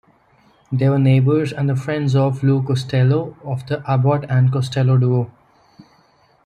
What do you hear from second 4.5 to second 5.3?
Costello duo.